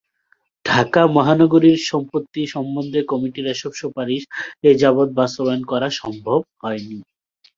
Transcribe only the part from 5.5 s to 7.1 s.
করা সম্ভব হয় নি।